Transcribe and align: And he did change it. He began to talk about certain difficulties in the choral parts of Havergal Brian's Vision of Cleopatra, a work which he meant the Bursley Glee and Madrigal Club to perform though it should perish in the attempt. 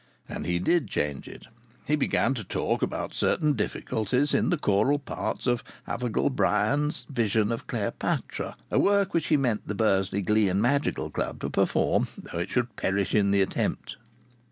And 0.27 0.47
he 0.47 0.57
did 0.57 0.89
change 0.89 1.27
it. 1.27 1.45
He 1.85 1.95
began 1.95 2.33
to 2.33 2.43
talk 2.43 2.81
about 2.81 3.13
certain 3.13 3.53
difficulties 3.53 4.33
in 4.33 4.49
the 4.49 4.57
choral 4.57 4.97
parts 4.97 5.45
of 5.45 5.63
Havergal 5.85 6.31
Brian's 6.31 7.05
Vision 7.07 7.51
of 7.51 7.67
Cleopatra, 7.67 8.57
a 8.71 8.79
work 8.79 9.13
which 9.13 9.27
he 9.27 9.37
meant 9.37 9.67
the 9.67 9.75
Bursley 9.75 10.23
Glee 10.23 10.49
and 10.49 10.59
Madrigal 10.59 11.11
Club 11.11 11.39
to 11.41 11.51
perform 11.51 12.07
though 12.17 12.39
it 12.39 12.49
should 12.49 12.75
perish 12.77 13.13
in 13.13 13.29
the 13.29 13.43
attempt. 13.43 13.97